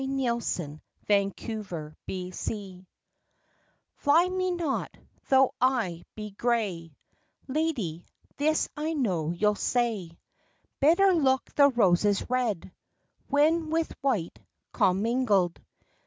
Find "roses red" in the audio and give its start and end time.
11.69-12.71